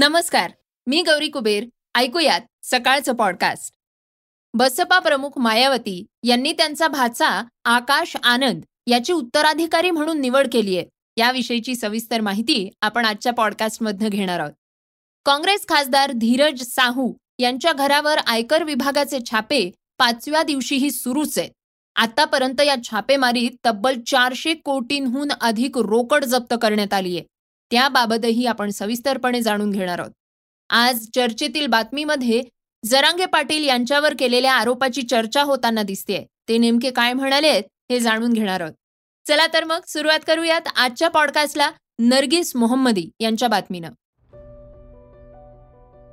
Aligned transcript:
नमस्कार 0.00 0.50
मी 0.86 1.02
गौरी 1.02 1.28
कुबेर. 1.28 1.64
ऐकूयात 1.94 2.40
सकाळचं 2.62 3.12
पॉडकास्ट 3.12 3.74
बसपा 4.54 4.98
प्रमुख 4.98 5.30
मायावती 5.36 6.06
यांनी 6.24 6.52
त्यांचा 6.52 6.88
भाचा 6.88 7.44
आकाश 7.64 8.16
आनंद 8.22 8.62
याची 8.86 9.12
उत्तराधिकारी 9.12 9.90
म्हणून 9.90 10.20
निवड 10.20 10.48
केली 10.52 10.76
आहे. 10.76 10.86
याविषयीची 11.16 11.74
सविस्तर 11.74 12.20
माहिती 12.20 12.70
आपण 12.80 13.04
आजच्या 13.04 13.32
पॉडकास्टमधनं 13.32 14.08
घेणार 14.08 14.40
आहोत. 14.40 14.52
काँग्रेस 15.24 15.66
खासदार 15.68 16.12
धीरज 16.12 16.62
साहू 16.62 17.12
यांच्या 17.38 17.72
घरावर 17.72 18.18
आयकर 18.18 18.62
विभागाचे 18.62 19.18
छापे 19.30 19.70
पाचव्या 19.98 20.42
दिवशीही 20.42 20.90
सुरूच 20.90 21.38
आहेत. 21.38 21.50
आतापर्यंत 21.96 22.60
या 22.60 22.76
छापेमारीत 22.84 23.50
तब्बल 23.66 24.00
चारशे 24.00 24.54
कोटींहून 24.54 25.28
अधिक 25.40 25.78
रोकड 25.78 26.24
जप्त 26.24 26.54
करण्यात 26.62 26.94
आली 26.94 27.16
आहे. 27.16 27.26
त्याबाबतही 27.70 28.46
आपण 28.46 28.70
सविस्तरपणे 28.70 29.40
जाणून 29.42 29.70
घेणार 29.70 29.98
आहोत. 29.98 30.10
आज 30.70 31.06
चर्चेतील 31.14 31.66
बातमीमध्ये 31.66 32.42
जरांगे 32.84 33.26
पाटील 33.26 33.64
यांच्यावर 33.64 34.14
केलेल्या 34.18 34.52
आरोपाची 34.52 35.02
चर्चा 35.02 35.42
होताना 35.42 35.82
दिसतेय. 35.82 36.24
ते 36.48 36.58
नेमके 36.58 36.90
काय 36.90 37.12
म्हणाले 37.12 37.50
हे 37.58 38.00
जाणून 38.00 38.32
घेणार 38.32 38.60
आहोत. 38.60 38.72
चला 39.28 39.46
तर 39.46 39.64
मग 39.64 39.80
सुरुवात 39.86 40.20
करूयात 40.26 40.68
आजच्या 40.76 41.08
पॉडकास्टला 41.08 41.70
नर्गिस 41.98 42.56
मोहम्मदी 42.56 43.08
यांच्या 43.20 43.48
बातमीनं. 43.48 43.88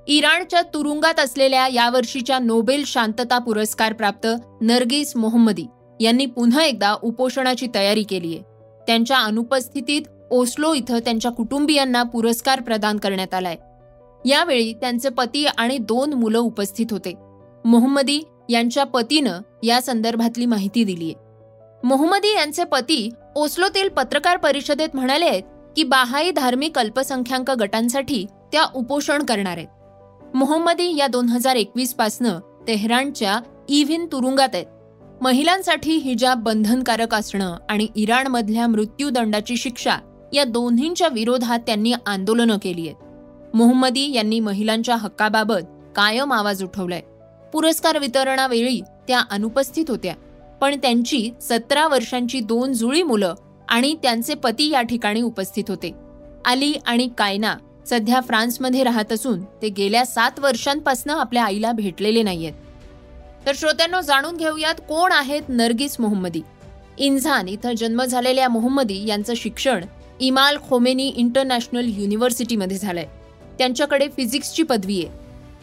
इराणच्या 0.07 0.62
तुरुंगात 0.62 1.20
असलेल्या 1.20 1.67
यावर्षीच्या 1.67 2.39
नोबेल 2.39 2.84
शांतता 2.85 3.39
पुरस्कार 3.39 3.93
प्राप्त 3.93 4.27
नर्गिस 4.62 5.15
मोहम्मदी 5.15 5.65
यांनी 6.01 6.26
पुन्हा 6.26 6.63
एकदा 6.63 6.95
उपोषणाची 7.03 7.67
तयारी 7.76 8.03
केली 8.03 8.34
आहे 8.35 8.43
त्यांच्या 8.87 9.17
अनुपस्थितीत 9.17 10.01
ओस्लो 10.31 10.73
इथं 10.73 10.99
त्यांच्या 10.99 11.31
कुटुंबियांना 11.31 12.03
पुरस्कार 12.03 12.61
प्रदान 12.61 12.97
करण्यात 12.97 13.33
आलाय. 13.33 13.55
यावेळी 14.25 14.73
त्यांचे 14.73 15.09
पती 15.09 15.45
आणि 15.45 15.77
दोन 15.77 16.13
मुलं 16.13 16.39
उपस्थित 16.39 16.85
होते. 16.91 17.13
मोहम्मदी 17.65 18.20
यांच्या 18.49 18.83
पतीनं 18.83 19.39
या 19.63 19.81
संदर्भातली 19.81 20.45
माहिती 20.45 20.83
दिलीय. 20.83 21.13
मोहम्मदी 21.83 22.35
यांचे 22.35 22.63
पती 22.63 23.09
ओस्लोतील 23.35 23.89
पत्रकार 23.89 24.37
परिषदेत 24.37 24.89
म्हणाले 24.93 25.25
आहेत 25.25 25.43
की 25.75 25.83
बाहाई 25.83 26.31
धार्मिक 26.31 26.79
अल्पसंख्याक 26.79 27.51
गटांसाठी 27.51 28.25
त्या 28.51 28.63
उपोषण 28.75 29.23
करणार 29.23 29.57
आहेत. 29.57 29.67
मोहम्मदी 30.35 30.98
या 30.98 31.07
दोन 31.07 31.29
हजार 31.29 31.55
एकवीस 31.55 31.93
पासनं 31.93 32.39
तेहरानच्या 32.67 33.39
इव्हिन 33.70 34.05
तुरुंगात 34.05 34.49
आहेत. 34.53 34.65
महिलांसाठी 35.21 35.91
हिजाब 35.91 36.43
बंधनकारक 36.43 37.13
असणं 37.15 37.57
आणि 37.70 37.87
इराणमधल्या 37.95 38.67
मृत्यूदंडाची 38.67 39.57
शिक्षा 39.57 39.98
या 40.33 40.43
दोन्हींच्या 40.43 41.07
विरोधात 41.07 41.59
त्यांनी 41.59 41.93
आंदोलनं 42.05 42.57
केली 42.57 42.87
आहेत. 42.87 43.55
मोहम्मदी 43.55 44.13
यांनी 44.13 44.39
महिलांच्या 44.39 44.95
हक्काबाबत 44.95 45.93
कायम 45.95 46.33
आवाज 46.33 46.63
उठवलाय. 46.63 47.01
पुरस्कार 47.53 47.99
वितरणावेळी 47.99 48.81
त्या 49.07 49.21
अनुपस्थित 49.31 49.85
होत्या. 49.89 50.15
पण 50.61 50.77
त्यांची 50.77 51.31
सतरा 51.41 51.87
वर्षांची 51.87 52.39
दोन 52.39 52.73
जुळी 52.73 53.03
मुलं 53.03 53.33
आणि 53.70 53.95
त्यांचे 54.03 54.33
पती 54.33 54.70
या 54.70 54.81
ठिकाणी 54.81 55.21
उपस्थित 55.21 55.63
होते. 55.67 55.91
आली 56.45 56.73
आणि 56.85 57.09
कायना 57.17 57.55
सध्या 57.85 58.21
फ्रान्समध्ये 58.21 58.83
राहत 58.83 59.13
असून 59.13 59.43
ते 59.43 59.70
गेल्या 59.70 60.05
सात 60.05 60.39
वर्षांपासून 60.39 61.13
आपल्या 61.13 61.43
आईला 61.43 61.71
भेटलेले 61.71 62.23
नाहीयेत. 62.23 62.53
तर 63.45 63.51
श्रोत्यांना 63.55 64.01
जाणून 64.01 64.38
घेऊयात 64.38 64.75
कोण 64.75 65.11
आहेत 65.11 65.41
नर्गिस 65.50 66.00
मोहम्मदी. 66.00 66.41
इंझान 66.97 67.47
इथं 67.47 67.75
जन्म 67.75 68.03
झालेल्या 68.03 68.50
मोहम्मदी 68.50 69.07
यांचं 69.07 69.33
शिक्षण 69.35 69.85
इमाल 70.19 70.57
खोमेनी 70.69 71.07
इंटरनॅशनल 71.07 71.91
युनिव्हर्सिटीमध्ये 71.97 72.78
झालंय. 72.78 73.06
त्यांच्याकडे 73.57 74.07
फिजिक्सची 74.17 74.63
पदवी 74.63 75.05
आहे. 75.05 75.17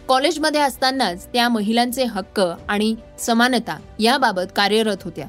कॉलेजमध्ये 0.08 0.60
असतानाच 0.60 1.26
त्या 1.26 1.48
महिलांचे 1.48 2.04
हक्क 2.04 2.40
आणि 2.68 2.94
समानता 3.18 3.78
याबाबत 4.00 4.42
कार्यरत 4.56 4.96
होत्या. 5.04 5.26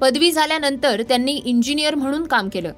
पदवी 0.00 0.32
झाल्यानंतर 0.32 1.02
त्यांनी 1.02 1.32
इंजिनियर 1.32 1.94
म्हणून 1.94 2.26
काम 2.26 2.48
केलं. 2.48 2.72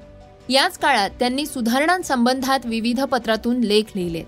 याच 0.48 0.78
काळात 0.78 1.10
त्यांनी 1.10 1.46
सुधारणांसंबंधात 1.46 2.60
विविध 2.64 3.02
पत्रातून 3.02 3.60
लेख 3.60 3.82
लिहिले. 3.96 4.22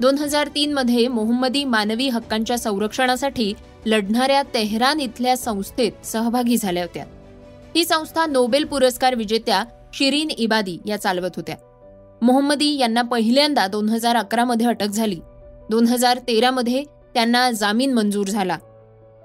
दोन 0.00 0.18
हजार 0.18 0.48
तीनमध्ये 0.48 1.08
मोहम्मदी 1.08 1.64
मानवी 1.64 2.08
हक्कांच्या 2.08 2.58
संरक्षणासाठी 2.58 3.54
लढणाऱ्या 3.86 4.42
तेहरान 4.42 5.00
इथल्या 5.00 5.36
संस्थेत 5.36 6.06
सहभागी 6.06 6.56
झाल्या 6.56 6.82
होत्या. 6.82 7.04
ही 7.74 7.84
संस्था 7.84 8.26
नोबेल 8.26 8.64
पुरस्कार 8.64 9.14
विजेत्या 9.14 9.64
शिरीन 9.98 10.30
इबादी 10.30 10.78
या 10.86 10.96
चालवत 10.96 11.30
होत्या. 11.36 11.56
मोहम्मदी 12.22 12.78
यांना 12.78 13.02
पहिल्यांदा 13.02 13.66
दोन 13.66 13.88
हजार 13.88 14.16
अकरामध्ये 14.16 14.66
अटक 14.66 14.86
झाली. 14.86 15.20
दोन 15.70 15.86
हजार 15.86 16.18
तेरामध्ये 16.18 16.82
त्यांना 17.14 17.50
जामीन 17.50 17.92
मंजूर 17.92 18.26
झाला. 18.26 18.58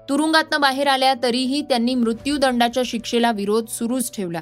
तुरुंगातनं 0.08 0.60
बाहेर 0.60 0.86
आल्या 0.86 1.14
तरीही 1.22 1.62
त्यांनी 1.62 1.94
मृत्यूदंडाच्या 1.94 2.82
शिक्षेला 2.86 3.32
विरोध 3.32 3.66
सुरूच 3.68 4.16
ठेवला. 4.16 4.40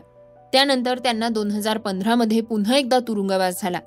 त्यानंतर 0.53 0.99
त्यांना 0.99 1.29
दोन 1.29 1.51
हजार 1.51 1.79
पंधरामध्ये 1.79 2.41
पुन्हा 2.41 2.77
एकदा 2.77 2.99
तुरुंगवास 2.99 3.63
झाला. 3.63 3.81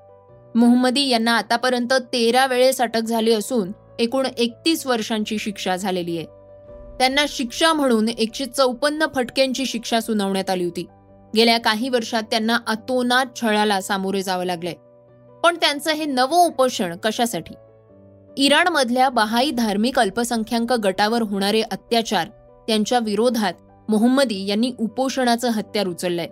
मोहम्मदी 0.55 1.01
यांना 1.01 1.37
आतापर्यंत 1.37 1.93
तेरा 1.93 2.45
वेळेस 2.45 2.81
अटक 2.81 3.01
झाली 3.01 3.31
असून 3.31 3.71
एकूण 3.99 4.25
एकतीस 4.37 4.87
वर्षांची 4.87 5.37
शिक्षा 5.37 5.75
झालेली 5.75 6.17
आहे. 6.17 6.25
त्यांना 6.97 7.25
शिक्षा 7.29 7.73
म्हणून 7.73 8.09
एकशे 8.09 8.45
चौपन्न 8.45 9.05
फटक्यांची 9.15 9.65
शिक्षा 9.65 9.99
सुनावण्यात 9.99 10.49
आली 10.49 10.63
होती. 10.63 10.85
गेल्या 11.35 11.57
काही 11.57 11.89
वर्षात 11.89 12.23
त्यांना 12.23 12.57
अतोनात 12.67 13.25
छळाला 13.41 13.81
सामोरे 13.81 14.21
जावं 14.23 14.45
लागलंय 14.45 14.73
पण 15.43 15.55
त्यांचं 15.55 15.91
हे 15.91 16.05
नवं 16.05 16.45
उपोषण 16.47 16.95
कशासाठी? 17.03 17.53
इराणमधल्या 18.37 19.09
बहाई 19.09 19.51
धार्मिक 19.51 19.99
अल्पसंख्याक 19.99 20.73
गटावर 20.73 21.21
होणारे 21.21 21.61
अत्याचार 21.61 22.27
त्यांच्या 22.67 22.99
विरोधात 22.99 23.53
मोहम्मदी 23.89 24.45
यांनी 24.45 24.71
उपोषणाचं 24.79 25.49
हत्यार 25.49 25.87
उचललंय. 25.87 26.27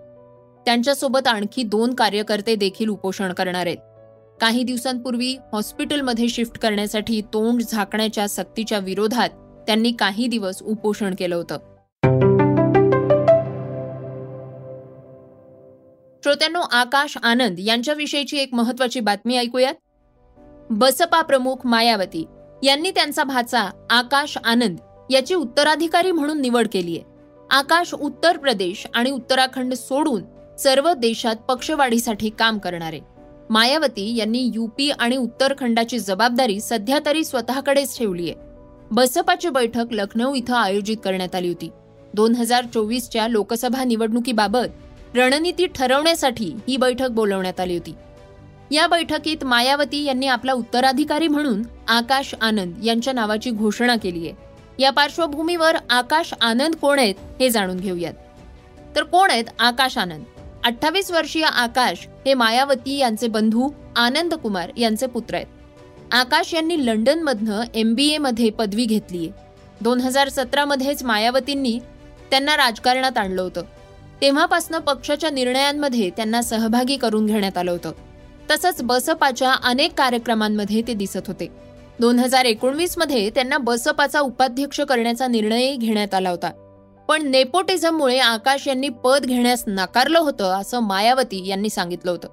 त्यांच्यासोबत 0.65 1.27
आणखी 1.27 1.63
दोन 1.63 1.93
कार्यकर्ते 1.93 2.55
देखील 2.55 2.89
उपोषण 2.89 3.33
करणार 3.33 3.65
आहेत. 3.65 3.77
काही 4.41 4.63
दिवसांपूर्वी 4.63 5.37
हॉस्पिटलमध्ये 5.53 6.29
शिफ्ट 6.29 6.57
करण्यासाठी 6.57 7.21
तोंड 7.21 7.61
झाकण्याच्या 7.61 8.29
सक्तीच्या 8.29 8.79
विरोधात 8.79 9.29
त्यांनी 9.67 9.91
काही 9.91 10.27
दिवस 10.27 10.61
उपोषण 10.61 11.15
केलं 11.15 11.35
होतं. 11.35 11.57
श्रोत्यांनो 16.31 16.61
आकाश 16.71 17.17
आनंद 17.23 17.55
यांच्याविषयीची 17.59 18.37
एक 18.37 18.53
महत्वाची 18.53 18.99
बातमी 18.99 19.37
ऐकूयात. 19.37 19.73
बसपा 20.69 21.21
प्रमुख 21.21 21.55
मायावती 21.65 22.25
यांनी 22.63 22.91
त्यांचा 22.91 23.23
भाचा 23.23 23.69
आकाश 23.89 24.37
आनंद 24.43 24.77
याची 25.09 25.33
उत्तराधिकारी 25.33 26.11
म्हणून 26.11 26.41
निवड 26.41 26.67
केली 26.73 26.97
आहे. 26.97 27.03
आकाश 27.49 27.93
उत्तर 27.93 28.37
प्रदेश 28.37 28.87
आणि 28.93 29.11
उत्तराखंड 29.11 29.73
सोडून 29.73 30.23
सर्व 30.59 30.93
देशात 30.93 31.35
पक्षवाढीसाठी 31.35 32.29
काम 32.29 32.57
करणारे. 32.57 32.99
मायावती 33.49 34.15
यांनी 34.15 34.51
युपी 34.53 34.89
आणि 34.89 35.17
उत्तरखंडाची 35.17 35.99
जबाबदारी 35.99 36.59
सध्या 36.59 36.99
तरी 37.05 37.23
स्वतःकडेच 37.23 37.97
ठेवली 37.97 38.29
आहे. 38.29 38.39
बसपाची 38.91 39.49
बैठक 39.49 39.85
लखनौ 39.91 40.33
इथं 40.33 40.55
आयोजित 40.55 40.97
करण्यात 41.03 41.35
आली 41.35 41.47
होती. 41.47 41.69
दोन 42.13 42.35
हजार 42.35 42.65
चोवीसच्या 42.73 43.27
लोकसभा 43.27 43.83
निवडणुकीबाबत 43.83 44.67
रणनीती 45.15 45.65
ठरवण्यासाठी 45.65 46.53
ही 46.67 46.77
बैठक 46.77 47.09
बोलवण्यात 47.09 47.59
आली 47.59 47.77
होती. 47.77 47.93
या 48.71 48.87
बैठकीत 48.87 49.43
मायावती 49.43 50.03
यांनी 50.03 50.27
आपला 50.27 50.53
उत्तराधिकारी 50.53 51.27
म्हणून 51.27 51.61
आकाश 51.87 52.33
आनंद 52.41 52.75
यांच्या 52.83 53.13
नावाची 53.13 53.51
घोषणा 53.51 53.95
केली 53.95 54.27
आहे. 54.27 54.35
या 54.79 54.91
पार्श्वभूमीवर 54.91 55.77
आकाश 55.89 56.33
आनंद 56.41 56.75
कोण 56.75 56.99
आहेत 56.99 57.15
हे 57.39 57.49
जाणून 57.49 57.77
घेऊयात. 57.77 58.13
तर 58.95 59.03
कोण 59.03 59.31
आहेत 59.31 59.45
आकाश 59.59 59.97
आनंद? 59.97 60.23
अठ्ठावीस 60.63 61.11
वर्षीय 61.11 61.43
आकाश 61.43 62.07
हे 62.25 62.33
मायावती 62.33 62.97
यांचे 62.97 63.27
बंधू 63.27 63.69
आनंद 63.95 64.33
कुमार 64.33 64.71
यांचे 64.77 65.07
पुत्र 65.07 65.35
आहेत. 65.35 65.47
आकाश 66.11 66.53
यांनी 66.53 66.85
लंडनमधनं 66.85 67.63
एम 67.75 67.93
बी 67.93 68.07
एमध्ये 68.09 68.49
पदवी 68.49 68.85
घेतली 68.85 69.17
आहे 69.17 69.29
दोन 69.81 70.01
हजार 70.01 70.29
सतरामध्येच 70.29 71.03
मायावतींनी 71.03 71.79
त्यांना 72.29 72.57
राजकारणात 72.57 73.17
आणलं 73.17 73.41
होतं. 73.41 73.61
तेव्हापासनं 74.21 74.79
पक्षाच्या 74.79 75.29
निर्णयांमध्ये 75.29 76.09
त्यांना 76.09 76.41
सहभागी 76.41 76.97
करून 76.97 77.25
घेण्यात 77.25 77.57
आलं 77.57 77.71
होतं. 77.71 77.91
तसंच 78.51 78.81
बसपाच्या 78.81 79.53
अनेक 79.63 79.93
कार्यक्रमांमध्ये 79.97 80.81
ते 80.87 80.93
दिसत 80.93 81.27
होते. 81.27 81.47
दोन 81.99 82.19
हजार 82.19 82.45
एकोणवीसमध्ये 82.45 83.29
त्यांना 83.29 83.57
बसपाचा 83.57 84.19
उपाध्यक्ष 84.19 84.81
करण्याचा 84.81 85.27
निर्णयही 85.27 85.75
घेण्यात 85.75 86.13
आला 86.13 86.29
होता. 86.29 86.51
पण 87.07 87.27
नेपोटिझममुळे 87.27 88.17
आकाश 88.19 88.67
यांनी 88.67 88.89
पद 88.89 89.25
घेण्यास 89.25 89.63
नाकारलं 89.67 90.19
होतं 90.19 90.59
असं 90.59 90.79
मायावती 90.79 91.47
यांनी 91.47 91.69
सांगितलं 91.69 92.11
होतं. 92.11 92.27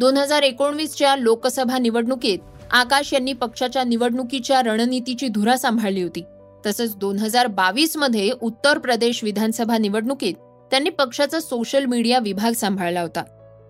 दोन 0.00 0.16
हजार 0.16 0.42
एकोणवीसच्या 0.42 1.16
लोकसभा 1.16 1.78
निवडणुकीत 1.78 2.38
आकाश 2.70 3.12
यांनी 3.12 3.32
पक्षाच्या 3.32 3.84
निवडणुकीच्या 3.84 4.62
रणनीतीची 4.62 5.28
धुरा 5.28 5.56
सांभाळली 5.56 6.02
होती. 6.02 6.22
तसंच 6.66 6.96
दोन 6.96 7.18
हजार 7.18 7.46
बावीसमध्ये 7.46 8.30
उत्तर 8.42 8.78
प्रदेश 8.78 9.24
विधानसभा 9.24 9.78
निवडणुकीत 9.78 10.34
त्यांनी 10.74 10.90
पक्षाचा 10.90 11.38
सोशल 11.40 11.84
मीडिया 11.84 12.18
विभाग 12.18 12.52
सांभाळला 12.52 13.00
होता. 13.00 13.22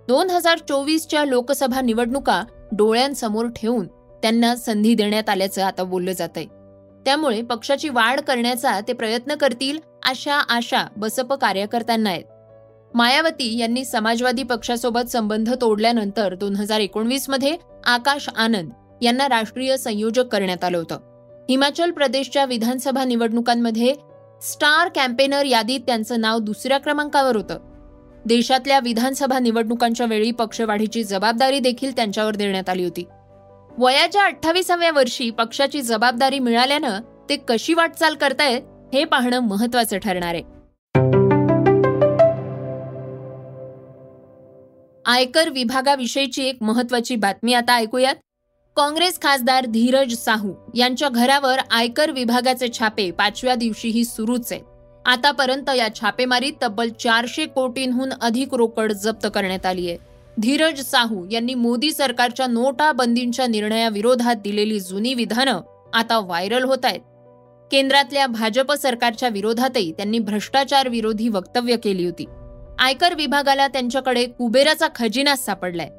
दोन 0.08 0.30
हजार 0.30 0.58
चोवीसच्या 0.58 1.24
लोकसभा 1.24 1.80
निवडणुका 1.80 2.40
डोळ्यांसमोर 2.72 3.46
ठेवून 3.46 3.86
त्यांना 4.22 4.54
संधी 4.56 4.94
देण्यात 4.94 5.28
आल्याचं 5.28 5.62
आता 5.62 5.82
बोललं 5.82 6.12
जात 6.12 6.36
आहे 6.36 6.46
त्यामुळे 7.04 7.42
पक्षाची 7.42 7.88
वाढ 7.88 8.20
करण्याचा 8.20 8.80
ते 8.88 8.92
प्रयत्न 8.92 9.34
करतील 9.34 9.78
अशा 10.06 10.34
आशा 10.34 10.84
बसप 10.96 11.32
कार्यकर्त्यांना 11.32 12.10
आहेत. 12.10 12.24
मायावती 12.94 13.58
यांनी 13.58 13.84
समाजवादी 13.84 14.42
पक्षासोबत 14.42 15.10
संबंध 15.10 15.52
तोडल्यानंतर 15.60 16.34
दोन 16.34 16.56
हजार 16.56 16.80
एकोणवीसमध्ये 16.80 17.56
आकाश 17.86 18.28
आनंद 18.36 18.70
यांना 19.02 19.28
राष्ट्रीय 19.28 19.76
संयोजक 19.76 20.32
करण्यात 20.32 20.64
आलं 20.64 20.78
होतं. 20.78 21.44
हिमाचल 21.50 21.90
प्रदेशच्या 21.90 22.44
विधानसभा 22.44 23.04
निवडणुकांमध्ये 23.04 23.94
स्टार 24.52 24.88
कॅम्पेनर 24.88 25.44
यादीत 25.44 25.80
त्यांचं 25.80 26.20
नाव 26.20 26.38
दुसऱ्या 26.38 26.78
क्रमांकावर 26.78 27.36
होतं. 27.36 27.58
देशातल्या 28.26 28.80
विधानसभा 28.84 29.38
निवडणुकांच्या 29.38 30.06
वेळी 30.06 30.30
पक्षवाढीची 30.30 31.04
जबाबदारी 31.04 31.58
देखील 31.58 31.96
त्यांच्यावर 31.96 32.36
देण्यात 32.36 32.68
आली 32.68 32.84
होती. 32.84 33.04
वयाच्या 33.78 34.24
अठ्ठावीसाव्या 34.24 34.90
वर्षी 34.90 35.30
पक्षाची 35.30 35.82
जबाबदारी 35.82 36.38
मिळाल्यानं 36.38 37.00
ते 37.28 37.36
कशी 37.36 37.74
वाटचाल 37.74 38.14
करतायत 38.14 38.62
हे 38.94 39.04
पाहणं 39.04 39.38
महत्वाचं 39.38 39.98
ठरणार 39.98 40.34
आहे. 40.34 40.42
आयकर 45.06 45.48
विभागाविषयीची 45.48 46.44
एक 46.44 46.56
महत्वाची 46.60 47.16
बातमी 47.16 47.54
आता 47.54 47.74
ऐकूयात. 47.74 48.14
काँग्रेस 48.76 49.20
खासदार 49.22 49.66
धीरज 49.66 50.14
साहू 50.14 50.52
यांच्या 50.74 51.08
घरावर 51.08 51.58
आयकर 51.70 52.10
विभागाचे 52.10 52.68
छापे 52.78 53.10
पाचव्या 53.10 53.54
दिवशीही 53.54 54.04
सुरूच 54.04 54.52
आहेत. 54.52 54.62
आतापर्यंत 55.04 55.70
या 55.76 55.94
छापेमारीत 55.94 56.52
तब्बल 56.62 56.88
चारशे 56.88 57.46
कोटींहून 57.46 58.12
अधिक 58.22 58.54
रोकड 58.54 58.92
जप्त 58.92 59.26
करण्यात 59.34 59.66
आली 59.66 59.88
आहे. 59.88 59.98
धीरज 60.40 60.80
साहू 60.80 61.26
यांनी 61.30 61.54
मोदी 61.54 61.92
सरकारच्या 61.92 62.46
नोटाबंदींच्या 62.46 63.46
निर्णयाविरोधात 63.46 64.36
दिलेली 64.36 64.80
जुनी 64.80 65.14
विधानं 65.14 65.60
आता 65.94 66.18
व्हायरल 66.18 66.64
होत 66.64 66.84
आहेत. 66.84 67.00
केंद्रातल्या 67.70 68.26
भाजप 68.26 68.72
सरकारच्या 68.72 69.28
विरोधातही 69.28 69.92
त्यांनी 69.92 70.18
भ्रष्टाचार 70.18 70.88
विरोधी 70.88 71.28
वक्तव्य 71.28 71.76
केली 71.76 72.04
होती. 72.04 72.24
आयकर 72.78 73.14
विभागाला 73.14 73.68
त्यांच्याकडे 73.68 74.26
कुबेराचा 74.26 74.86
खजिनाच 74.94 75.44
सापडलाय. 75.44 75.90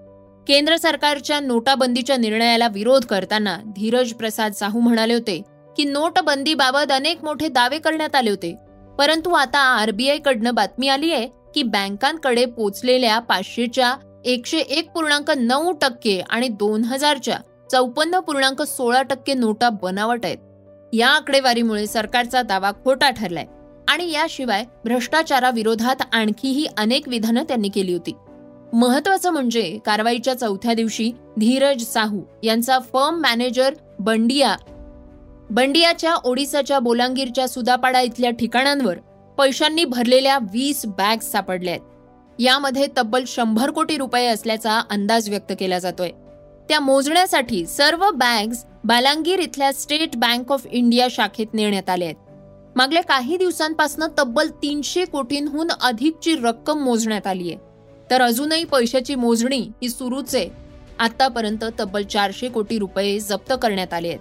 केंद्र 0.47 0.75
सरकारच्या 0.77 1.39
नोटाबंदीच्या 1.39 2.17
निर्णयाला 2.17 2.67
विरोध 2.67 3.05
करताना 3.05 3.57
धीरज 3.65 4.13
प्रसाद 4.13 4.51
साहू 4.51 4.79
म्हणाले 4.79 5.13
होते 5.13 5.41
की 5.77 5.83
नोटबंदीबाबत 5.83 6.91
अनेक 6.91 7.23
मोठे 7.23 7.47
दावे 7.47 7.79
करण्यात 7.79 8.15
आले 8.15 8.29
होते. 8.29 8.55
परंतु 8.99 9.29
आता 9.29 9.59
आरबीआय 9.59 10.17
कडनं 10.17 10.55
बातमी 10.55 10.87
आली 10.87 11.11
आहे 11.13 11.27
की 11.55 11.63
बँकांकडे 11.63 12.45
पोचलेल्या 12.45 13.19
पाचशेच्या 13.19 13.95
एकशे 14.25 14.57
एक 14.57 14.89
पूर्णांक 14.89 15.31
नऊ 15.31 15.71
टक्के 15.71 16.19
आणि 16.29 16.47
दोन 16.47 16.83
हजारच्या 16.83 17.37
चौपन्न 17.71 18.19
पूर्णांक 18.19 18.61
सोळा 18.61 19.01
टक्के 19.01 19.33
नोटा 19.33 19.69
बनावट 19.69 20.25
आहेत. 20.25 20.37
या 20.93 21.07
आकडेवारीमुळे 21.07 21.87
सरकारचा 21.87 22.41
दावा 22.41 22.71
खोटा 22.83 23.09
ठरलाय 23.09 23.45
आणि 23.87 24.11
याशिवाय 24.11 24.63
भ्रष्टाचाराविरोधात 24.85 26.03
आणखीही 26.13 26.65
अनेक 26.77 27.07
विधानं 27.07 27.43
त्यांनी 27.43 27.69
केली 27.69 27.93
होती. 27.93 28.15
महत्वाचं 28.73 29.29
म्हणजे 29.29 29.77
कारवाईच्या 29.85 30.33
चौथ्या 30.33 30.73
दिवशी 30.73 31.11
धीरज 31.39 31.83
साहू 31.83 32.21
यांचा 32.43 32.79
फर्म 32.93 33.19
मॅनेजर 33.21 33.73
बंडिया 33.99 34.55
बंडियाच्या 35.49 36.13
ओडिसाच्या 36.15 36.79
बोलांगीरच्या 36.79 37.47
सुदापाडा 37.47 38.01
इथल्या 38.01 38.29
ठिकाणांवर 38.29 38.97
पैशांनी 39.37 39.85
भरलेल्या 39.85 40.37
वीस 40.53 40.85
बॅग 40.85 41.19
सापडल्या 41.19 41.73
आहेत. 41.73 41.81
यामध्ये 42.39 42.87
तब्बल 42.97 43.23
शंभर 43.27 43.71
कोटी 43.71 43.97
रुपये 43.97 44.27
असल्याचा 44.27 44.79
अंदाज 44.89 45.29
व्यक्त 45.29 45.53
केला 45.59 45.79
जातोय. 45.79 46.09
त्या 46.69 46.79
मोजण्यासाठी 46.79 47.65
सर्व 47.65 48.09
बॅग्स 48.11 48.63
बालांगीर 48.83 49.39
इथल्या 49.39 49.71
स्टेट 49.73 50.15
बँक 50.15 50.51
ऑफ 50.51 50.65
इंडिया 50.67 51.07
शाखेत 51.11 51.53
नेण्यात 51.53 51.89
आल्या 51.89 52.07
आहेत. 52.07 52.17
मागल्या 52.75 53.03
काही 53.03 53.37
दिवसांपासून 53.37 54.03
तब्बल 54.19 54.49
तीनशे 54.61 55.05
कोटींहून 55.05 55.71
अधिकची 55.81 56.35
रक्कम 56.35 56.83
मोजण्यात 56.83 57.27
आली 57.27 57.51
आहे. 57.51 57.64
तर 58.11 58.21
अजूनही 58.21 58.63
पैशाची 58.63 59.15
मोजणी 59.15 59.59
ही 59.59 59.89
सुरूच 59.89 60.35
आहे. 60.35 60.49
आतापर्यंत 60.99 61.65
तब्बल 61.79 62.03
चारशे 62.03 62.49
कोटी 62.49 62.79
रुपये 62.79 63.19
जप्त 63.19 63.53
करण्यात 63.61 63.93
आले 63.93 64.07
आहेत. 64.07 64.19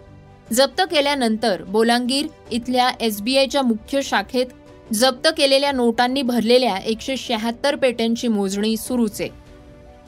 जप्त 0.52 0.82
केल्यानंतर 0.90 1.62
बोलांगीर 1.62 2.26
इथल्या 2.50 2.90
एसबीआयच्या 3.00 3.62
मुख्य 3.62 4.02
शाखेत 4.02 4.46
जप्त 4.92 5.28
केलेल्या 5.36 5.72
नोटांनी 5.72 6.22
भरलेल्या 6.22 6.76
एकशे 6.76 7.16
शहात्तर 7.16 7.76
पेट्यांची 7.76 8.28
मोजणी 8.28 8.76
सुरूच 8.76 9.20
आहे. 9.20 9.31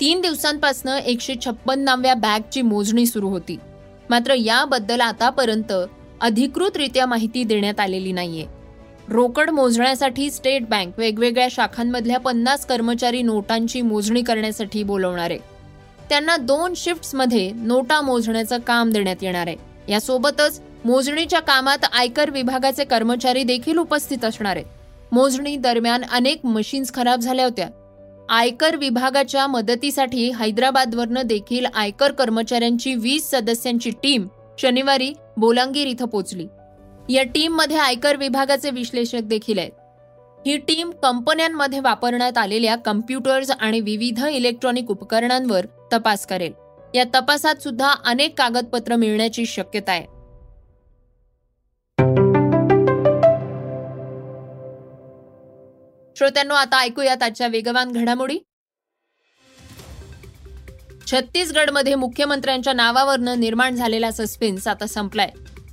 तीन 0.00 0.20
दिवसांपासून 0.20 0.93
एकशे 0.93 1.34
छप्पन्नाव्या 1.44 2.14
बॅगची 2.14 2.62
मोजणी 2.62 3.06
सुरू 3.06 3.29
होती. 3.29 3.56
मात्र 4.11 4.34
याबद्दल 4.34 5.00
आतापर्यंत 5.00 5.72
अधिकृतरित्या 6.20 7.06
माहिती 7.06 7.44
देण्यात 7.44 7.81
आलेली 7.81 8.12
नाहीये. 8.12 8.56
रोकड 9.08 9.50
मोजण्यासाठी 9.50 10.31
स्टेट 10.31 10.69
बँक 10.69 10.99
वेगवेगळ्या 10.99 11.49
शाखांमधल्या 11.50 12.19
पन्नास 12.19 12.67
कर्मचारी 12.67 13.23
नोटांची 13.23 13.82
मोजणी 13.82 14.23
करण्यासाठी 14.23 14.82
बोलवणार 14.82 15.31
आहे. 15.31 15.38
त्यांना 16.08 16.37
दोन 16.37 16.73
शिफ्ट्समध्ये 16.76 17.53
नोटा 17.55 18.00
मोजण्याचं 18.00 18.58
काम 18.58 18.91
देण्यात 18.91 19.17
येणार 19.23 19.47
आहे. 19.47 19.56
यासोबतच 19.88 20.61
मोजणीच्या 20.85 21.41
कामात 21.41 21.79
आयकर 21.93 22.31
विभागाचे 22.31 22.85
कर्मचारी 22.85 23.43
देखील 23.43 23.76
उपस्थित 23.76 24.25
असणार 24.25 24.56
आहेत. 24.56 24.67
मोजणी 25.12 25.56
दरम्यान 25.56 26.03
अनेक 26.12 26.47
मशीन्स 26.47 26.94
खराब 26.94 27.20
झाल्या 27.20 27.44
होत्या. 27.44 27.69
आयकर 28.29 28.76
विभागाच्या 28.76 29.47
मदतीसाठी 29.47 30.31
हैदराबादवरनं 30.31 31.23
देखील 31.25 31.67
आयकर 31.75 32.12
कर्मचाऱ्यांची 32.12 32.94
वीस 32.94 33.31
सदस्यांची 33.31 33.91
टीम 34.03 34.26
शनिवारी 34.58 35.12
बोलांगीर 35.37 35.87
इथं 35.87 36.06
पोचली. 36.06 36.47
या 37.08 37.23
टीममध्ये 37.23 37.76
आयकर 37.76 38.17
विभागाचे 38.17 38.70
विश्लेषक 38.70 39.20
देखील 39.25 39.58
आहेत. 39.58 39.70
ही 40.47 40.56
टीम 40.56 40.91
कंपन्यांमध्ये 40.91 41.81
वापरण्यात 41.81 42.38
आलेल्या 42.38 42.76
कम्प्युटर्स 42.76 43.50
आणि 43.50 43.81
विविध 43.81 44.25
इलेक्ट्रॉनिक 44.31 44.91
उपकरणांवर 44.91 45.67
तपास 45.93 46.26
करेल. 46.26 46.53
या 46.94 47.05
तपासात 47.14 47.55
सुद्धा 47.55 47.94
अनेक 48.05 48.38
कागदपत्र 48.38 48.97
मिळण्याची 48.97 49.47
शक्यता 49.47 49.93
आहे. 49.93 50.03
श्रोत्यांनो 56.17 56.55
आता 56.55 56.81
ऐकूयात 56.81 57.22
आजच्या 57.22 57.46
वेगवान 57.46 57.93
घडामोडी. 57.93 58.39
छत्तीसगडमध्ये 61.06 61.94
मुख्यमंत्र्यांच्या 61.94 62.72
नावावरनं 62.72 63.41
निर्माण 63.41 63.75
झालेला 63.75 64.10
सस्पेन्स 64.10 64.69
आता 64.69 64.86
संपलाय. 64.86 65.31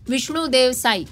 विष्णू 0.10 0.48
देव 0.48 0.72
साई 0.72 1.04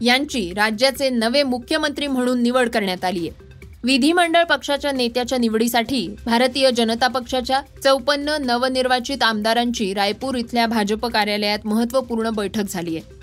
यांची 0.00 0.52
राज्याचे 0.56 1.10
नवे 1.10 1.42
मुख्यमंत्री 1.42 2.06
म्हणून 2.06 2.42
निवड 2.42 2.68
करण्यात 2.68 3.04
आली 3.04 3.28
आहे. 3.28 3.48
विधिमंडळ 3.84 4.44
पक्षाच्या 4.44 4.92
नेत्याच्या 4.92 5.38
निवडीसाठी 5.38 6.16
भारतीय 6.26 6.70
जनता 6.70 7.08
पक्षाच्या 7.08 7.60
चौपन्न 7.84 8.36
नवनिर्वाचित 8.40 9.22
आमदारांची 9.22 9.94
रायपूर 9.94 10.34
इथल्या 10.34 10.66
भाजप 10.66 11.06
कार्यालयात 11.06 11.58
महत्त्वपूर्ण 11.64 12.30
बैठक 12.30 12.62
झाली 12.68 12.96
आहे. 12.96 13.16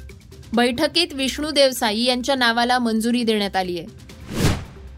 बैठकीत 0.56 1.08
विष्णू 1.14 1.52
देवसाई 1.52 2.04
यांच्या 2.04 2.36
नावाला 2.36 2.80
मंजुरी 2.80 3.24
देण्यात 3.24 3.56
आली 3.56 3.80
आहे. 3.80 3.88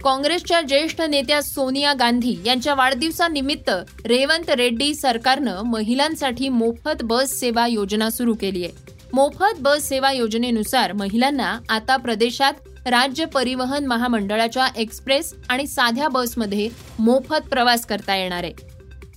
काँग्रेसच्या 0.03 0.61
ज्येष्ठ 0.61 1.01
नेत्या 1.01 1.41
सोनिया 1.41 1.93
गांधी 1.93 2.35
यांच्या 2.45 2.73
वाढदिवसानिमित्त 2.73 3.69
रेवंत 4.05 4.49
रेड्डी 4.49 4.95
सरकारनं 4.95 5.61
महिलांसाठी 5.61 6.49
मोफत 6.49 7.03
बस 7.03 7.39
सेवा 7.39 7.67
योजना 7.67 8.09
सुरू 8.09 8.33
केली 8.33 8.65
आहे. 8.65 8.86
मोफत 9.13 9.59
बस 9.59 9.83
सेवा 9.83 10.11
योजनेनुसार 10.11 10.93
महिलांना 10.93 11.59
आता 11.69 11.97
प्रदेशात 11.97 12.53
राज्य 12.87 13.25
परिवहन 13.25 13.85
महामंडळाच्या 13.85 14.67
एक्सप्रेस 14.77 15.33
आणि 15.49 15.67
साध्या 15.67 16.07
बसमध्ये 16.07 16.69
मोफत 16.99 17.47
प्रवास 17.49 17.85
करता 17.85 18.15
येणार 18.15 18.43
आहे. 18.43 18.53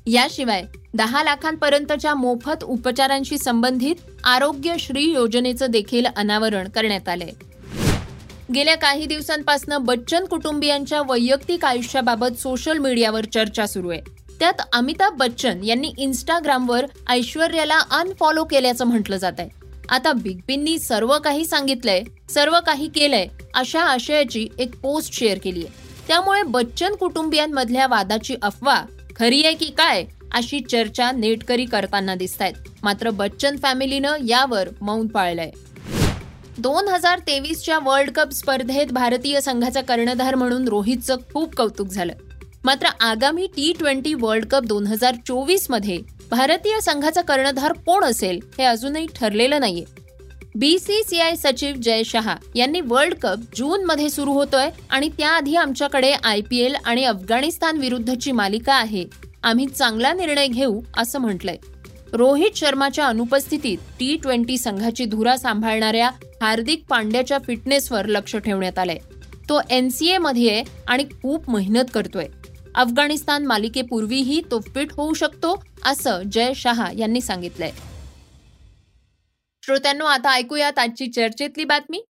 याशिवाय 0.07 0.65
दहा 0.95 1.23
लाखांपर्यंतच्या 1.25 2.15
मोफत 2.15 2.65
उपचारांशी 2.65 3.39
संबंधित 3.39 3.95
आरोग्य 4.25 4.75
श्री 4.79 5.05
योजनेचं 5.05 5.71
देखील 5.71 6.07
अनावरण 6.17 6.69
करण्यात 6.69 7.09
आलंय. 7.09 7.31
गेल्या 8.55 8.77
काही 8.77 9.07
दिवसांपासून 9.07 9.77
बच्चन 9.77 10.25
कुटुंबियांच्या 10.25 11.01
वैयक्तिक 11.01 11.65
आयुष्याबाबत 11.65 12.41
सोशल 12.41 12.79
मीडियावर 12.79 13.25
चर्चा 13.25 13.67
सुरू 13.67 13.91
आहे. 13.91 14.01
त्यात 14.41 14.61
अमिताभ 14.73 15.17
बच्चन 15.17 15.65
यांनी 15.65 15.93
इन्स्टाग्रामवर 15.99 16.87
ऐश्वर्याला 17.09 17.79
अनफॉलो 17.91 18.45
केल्याचं 18.45 18.87
म्हटलं 18.87 19.17
जात 19.17 19.33
आहे 19.39 19.60
आता 19.91 20.13
बिग 20.13 20.41
बींनी 20.47 20.79
सर्व 20.79 21.17
काही 21.19 21.45
सांगितलंय 21.45 22.03
सर्व 22.31 22.59
काही 22.67 22.89
केलंय 22.89 23.27
अशा 23.55 23.81
आशयाची 23.83 24.47
एक 24.59 24.75
पोस्ट 24.81 25.15
शेअर 25.15 25.39
केली 25.39 25.65
आहे 25.65 25.89
त्यामुळे 26.09 26.43
बच्चन 26.43 26.95
कुटुंबियांमधल्या 26.95 27.87
वादाची 27.87 28.35
अफवा 28.43 28.81
खरी 29.17 29.43
आहे 29.45 29.55
की 29.55 29.67
काय 29.79 30.05
अशी 30.33 30.61
चर्चा 30.61 31.11
नेटकरी 31.13 31.65
करताना 31.65 32.15
दिसत 32.15 32.43
आहेत 32.43 32.69
मात्र 32.83 33.11
बच्चन 33.11 33.57
फॅमिलीनं 33.57 34.17
यावर 34.27 34.69
मौन 34.81 35.07
पाळलंय. 35.07 35.51
दोन 36.59 36.89
हजार 36.89 37.19
तेवीसच्या 37.19 37.79
वर्ल्ड 37.79 38.11
कप 38.11 38.33
स्पर्धेत 38.33 38.93
भारतीय 38.93 39.41
संघाचा 39.41 39.81
कर्णधार 39.81 40.35
म्हणून 40.35 40.69
रोहितचं 40.69 41.17
खूप 41.33 41.55
कौतुक 41.55 41.89
झालं. 41.89 42.13
मात्र 42.65 42.89
आगामी 43.01 43.47
टी 43.47 43.73
ट्वेंटी 43.79 44.15
वर्ल्ड 44.15 44.47
कप 44.47 44.65
दोन 44.65 44.87
हजार 44.87 45.15
चोवीसमध्ये 45.27 45.99
भारतीय 46.31 46.81
संघाचा 46.81 47.21
कर्णधार 47.21 47.73
कोण 47.73 48.05
असेल 48.05 48.41
हे 48.59 48.65
अजूनही 48.65 49.07
ठरलेलं 49.17 49.61
नाहीये. 49.61 49.85
बीसीसीआय 50.55 51.37
सचिव 51.37 51.75
जय 51.75 52.03
शहा 52.03 52.37
यांनी 52.55 52.81
वर्ल्ड 52.81 53.15
कप 53.15 53.37
जून 53.57 53.85
मध्ये 53.85 54.11
सुरू 54.11 54.33
होतोय 54.33 54.71
आणि 54.91 55.09
त्याआधी 55.09 55.55
आमच्याकडे 55.55 56.13
आय 56.25 56.41
पी 56.51 56.59
एल 56.59 56.75
आणि 56.85 57.05
अफगाणिस्तान 57.05 57.77
विरुद्धची 57.77 58.33
मालिका 58.33 58.75
आहे. 58.75 59.05
आम्ही 59.43 59.67
चांगला 59.67 60.13
निर्णय 60.13 60.47
घेऊ 60.47 60.81
असं 60.97 61.19
म्हटलंय. 61.19 61.57
रोहित 62.13 62.51
शर्माच्या 62.57 63.07
अनुपस्थितीत 63.07 63.79
टी 63.79 64.17
ट्वेंटी 64.17 64.59
संघाची 64.59 65.05
धुरा 65.05 65.37
सांभाळणाऱ्या 65.37 66.11
हार्दिक 66.43 66.83
पांड्याच्या 66.89 67.39
फिटनेसवर 67.47 68.07
लक्ष 68.07 68.37
ठेवण्यात 68.37 68.79
आलंय. 68.79 68.99
तो 69.49 69.61
एन 69.61 69.85
एनसीए 69.85 70.19
मध्ये 70.19 70.63
आणि 70.89 71.05
खूप 71.05 71.51
मेहनत 71.51 71.85
करतोय. 71.95 72.27
अफगाणिस्तान 72.75 73.47
मालिकेपूर्वीही 73.47 74.41
तो 74.51 74.61
फिट 74.61 74.93
होऊ 74.93 75.15
शकतो 75.15 75.63
असं 75.85 76.23
जय 76.23 76.53
शहा 76.55 76.91
यांनी 76.99 77.21
सांगितलंय. 77.21 77.71
श्रोत्यांनो 79.63 80.05
आता 80.05 80.33
ऐकूयात 80.33 80.79
आजची 80.79 81.07
चर्चेतली 81.07 81.65
बातमी. 81.65 82.01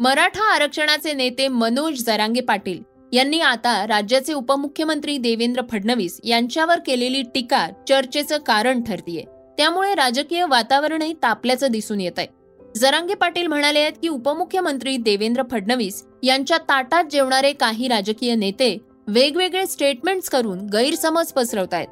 मराठा 0.00 0.44
आरक्षणाचे 0.54 1.12
नेते 1.12 1.48
मनोज 1.48 2.02
जरांगे 2.04 2.40
पाटील 2.40 2.82
यांनी 3.12 3.40
आता 3.40 3.86
राज्याचे 3.86 4.32
उपमुख्यमंत्री 4.32 5.18
देवेंद्र 5.18 5.62
फडणवीस 5.70 6.20
यांच्यावर 6.24 6.78
केलेली 6.78 7.22
टीका 7.22 7.68
चर्चेचं 7.88 8.38
कारण 8.38 8.82
ठरतीये. 8.82 9.24
त्यामुळे 9.58 9.94
राजकीय 9.94 10.44
वातावरणही 10.44 11.12
तापल्याचं 11.12 11.70
दिसून 11.70 12.00
येत 12.00 12.18
आहे 12.18 12.35
जरांगे 12.76 13.14
पाटील 13.14 13.46
म्हणाले 13.46 13.80
आहेत 13.80 13.92
की 14.02 14.08
उपमुख्यमंत्री 14.08 14.96
देवेंद्र 14.96 15.42
फडणवीस 15.50 16.02
यांच्या 16.22 16.58
ताटात 16.58 17.04
जेवणारे 17.10 17.52
काही 17.52 17.88
राजकीय 17.88 18.34
नेते 18.34 18.76
वेगवेगळे 19.08 19.66
स्टेटमेंट्स 19.66 20.28
करून 20.30 20.66
गैरसमज 20.72 21.32
पसरवत 21.32 21.74
आहेत 21.74 21.88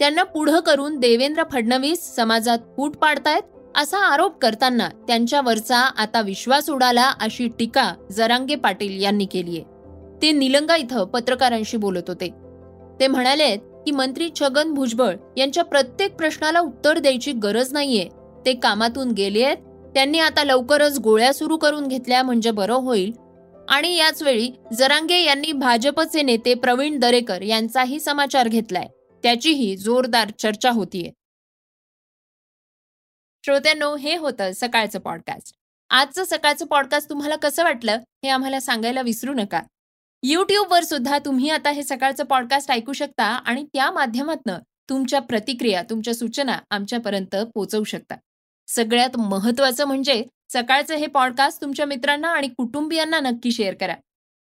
त्यांना 0.00 0.22
पुढं 0.22 0.58
करून 0.60 0.98
देवेंद्र 0.98 1.42
फडणवीस 1.52 2.02
समाजात 2.16 2.58
फूट 2.76 2.96
पाडतायत 2.96 3.76
असा 3.76 3.98
आरोप 4.04 4.38
करताना 4.38 4.88
त्यांच्यावरचा 5.06 5.78
आता 5.96 6.20
विश्वास 6.20 6.68
उडाला 6.70 7.12
अशी 7.20 7.48
टीका 7.58 7.92
जरांगे 8.10 8.54
पाटील 8.54 9.00
यांनी 9.02 9.24
केलीय 9.24 9.62
ते 10.22 10.30
निलंगा 10.32 10.76
इथं 10.76 11.04
पत्रकारांशी 11.04 11.76
बोलत 11.76 12.08
होते. 12.08 12.28
ते 13.00 13.06
म्हणाले 13.06 13.56
की 13.56 13.90
मंत्री 13.90 14.28
छगन 14.40 14.72
भुजबळ 14.74 15.14
यांच्या 15.36 15.64
प्रत्येक 15.64 16.16
प्रश्नाला 16.16 16.60
उत्तर 16.60 16.98
द्यायची 16.98 17.32
गरज 17.32 17.72
नाहीये. 17.72 18.08
ते 18.46 18.52
कामातून 18.54 19.10
गेले 19.10 19.44
आहेत 19.44 19.56
त्यांनी 19.98 20.18
आता 20.18 20.44
लवकरच 20.44 20.98
गोळ्या 20.98 21.34
सुरू 21.34 21.56
करून 21.56 21.88
घेतल्या 21.88 22.22
म्हणजे 22.22 22.50
बरं 22.50 22.74
होईल. 22.74 23.12
आणि 23.68 23.96
याच 23.96 24.22
वेळी 24.22 24.50
जरांगे 24.72 25.20
यांनी 25.22 25.52
भाजपचे 25.52 26.22
नेते 26.22 26.54
प्रवीण 26.54 26.98
दरेकर 26.98 27.42
यांचाही 27.42 28.00
समाचार 28.00 28.48
घेतलाय. 28.48 28.86
त्याचीही 29.22 29.76
जोरदार 29.76 30.30
चर्चा 30.38 30.70
होतीये. 30.70 31.10
श्रोत्यांनो 33.44 33.96
हे 33.96 34.16
होतं 34.16 34.50
सकाळचं 34.54 34.98
पॉडकास्ट 34.98 35.54
आजचं 35.90 36.24
सकाळचं 36.24 36.66
पॉडकास्ट 36.66 37.10
तुम्हाला 37.10 37.36
कसं 37.36 37.64
वाटलं 37.64 37.92
हे 37.92 38.28
आम्हाला 38.28 38.60
सांगायला 38.60 39.02
विसरू 39.02 39.34
नका. 39.34 39.62
यूट्यूबवर 40.22 40.82
सुद्धा 40.82 41.18
तुम्ही 41.18 41.50
आता 41.50 41.70
हे 41.70 41.82
सकाळचं 41.82 42.24
पॉडकास्ट 42.24 42.70
ऐकू 42.70 42.92
शकता 42.92 43.24
आणि 43.24 43.64
त्या 43.64 43.90
माध्यमातनं 43.90 44.58
तुमच्या 44.88 45.20
प्रतिक्रिया 45.20 45.82
तुमच्या 45.82 46.14
सूचना 46.14 46.58
आमच्यापर्यंत 46.70 47.36
पोहोचवू 47.54 47.84
शकता. 47.84 48.14
सगळ्यात 48.68 49.16
महत्वाचं 49.16 49.84
म्हणजे 49.84 50.24
सकाळचं 50.52 50.94
हे 50.94 51.06
पॉडकास्ट 51.06 51.60
तुमच्या 51.60 51.86
मित्रांना 51.86 52.28
आणि 52.28 52.48
कुटुंबियांना 52.48 53.20
नक्की 53.20 53.52
शेअर 53.52 53.74
करा. 53.74 53.94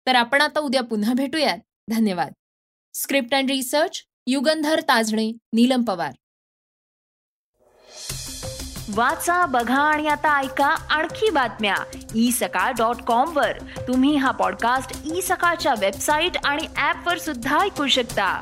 तर 0.07 0.15
आपण 0.15 0.41
आता 0.41 0.59
उद्या 0.59 0.83
पुन्हा 0.83 1.13
भेटूयात. 1.13 1.57
धन्यवाद. 1.89 2.31
Script 2.93 3.35
and 3.35 3.49
research 3.49 4.03
Yugandhar 4.27 4.79
Tajne 4.79 5.31
Neelam 5.53 5.83
Pawar. 5.83 6.11
वाचा 8.95 9.45
बघा 9.45 9.81
आणि 9.81 10.07
आता 10.07 10.39
ऐका 10.39 10.65
आणखी 10.65 11.29
बातम्या. 11.29 11.75
ई 12.15 12.31
सकाळ 12.31 12.71
डॉट 12.71 13.01
कॉम 13.01 13.37
वर. 13.37 13.57
तुम्ही 13.87 14.15
हा 14.15 14.31
पॉडकास्ट 14.31 15.13
ई 15.15 15.21
सकाळच्या 15.21 15.73
वेबसाईट 15.79 16.37
आणि 16.45 16.67
ऍप 16.77 17.07
वर 17.07 17.17
सुद्धा 17.17 17.59
ऐकू 17.59 17.87
शकता. 17.87 18.41